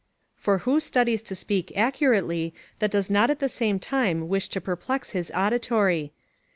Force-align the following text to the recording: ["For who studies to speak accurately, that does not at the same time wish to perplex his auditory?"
["For 0.35 0.57
who 0.65 0.79
studies 0.79 1.21
to 1.21 1.35
speak 1.35 1.77
accurately, 1.77 2.55
that 2.79 2.89
does 2.89 3.11
not 3.11 3.29
at 3.29 3.37
the 3.37 3.47
same 3.47 3.77
time 3.77 4.27
wish 4.27 4.49
to 4.49 4.59
perplex 4.59 5.11
his 5.11 5.31
auditory?" 5.35 6.11